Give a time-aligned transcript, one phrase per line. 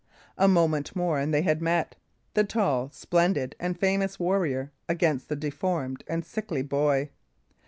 [0.35, 1.95] A moment more and they had met;
[2.33, 7.11] the tall, splendid, and famous warrior against the deformed and sickly boy.